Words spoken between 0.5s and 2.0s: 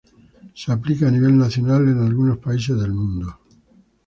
Se aplica a nivel nacional en